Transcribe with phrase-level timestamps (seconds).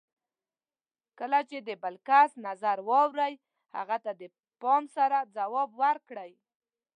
[1.19, 3.33] کله چې د بل کس نظر واورئ،
[3.77, 4.23] هغه ته د
[4.61, 6.31] پام سره ځواب ورکړئ.